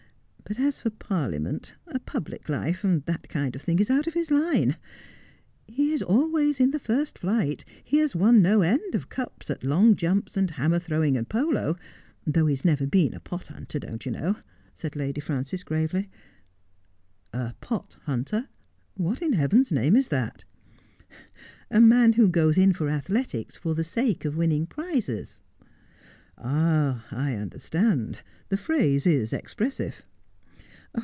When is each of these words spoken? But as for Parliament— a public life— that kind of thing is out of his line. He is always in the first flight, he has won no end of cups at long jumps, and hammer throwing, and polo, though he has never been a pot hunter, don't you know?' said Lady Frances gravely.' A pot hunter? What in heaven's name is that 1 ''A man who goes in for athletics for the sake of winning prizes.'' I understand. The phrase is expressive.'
But 0.43 0.59
as 0.59 0.81
for 0.81 0.89
Parliament— 0.89 1.75
a 1.87 1.97
public 2.01 2.49
life— 2.49 2.81
that 3.05 3.29
kind 3.29 3.55
of 3.55 3.61
thing 3.61 3.79
is 3.79 3.89
out 3.89 4.05
of 4.05 4.13
his 4.15 4.29
line. 4.29 4.75
He 5.65 5.93
is 5.93 6.01
always 6.01 6.59
in 6.59 6.71
the 6.71 6.79
first 6.79 7.17
flight, 7.19 7.63
he 7.81 7.99
has 7.99 8.17
won 8.17 8.41
no 8.41 8.59
end 8.61 8.93
of 8.93 9.07
cups 9.07 9.49
at 9.49 9.63
long 9.63 9.95
jumps, 9.95 10.35
and 10.35 10.51
hammer 10.51 10.77
throwing, 10.79 11.15
and 11.15 11.29
polo, 11.29 11.77
though 12.27 12.47
he 12.47 12.51
has 12.51 12.65
never 12.65 12.85
been 12.85 13.13
a 13.13 13.21
pot 13.21 13.47
hunter, 13.47 13.79
don't 13.79 14.05
you 14.05 14.11
know?' 14.11 14.35
said 14.73 14.97
Lady 14.97 15.21
Frances 15.21 15.63
gravely.' 15.63 16.09
A 17.33 17.53
pot 17.61 17.95
hunter? 18.01 18.49
What 18.95 19.21
in 19.21 19.31
heaven's 19.31 19.71
name 19.71 19.95
is 19.95 20.09
that 20.09 20.43
1 21.07 21.07
''A 21.71 21.79
man 21.87 22.13
who 22.13 22.27
goes 22.27 22.57
in 22.57 22.73
for 22.73 22.89
athletics 22.89 23.55
for 23.55 23.73
the 23.73 23.85
sake 23.85 24.25
of 24.25 24.35
winning 24.35 24.65
prizes.'' 24.65 25.41
I 26.37 26.99
understand. 27.39 28.21
The 28.49 28.57
phrase 28.57 29.07
is 29.07 29.31
expressive.' 29.31 30.05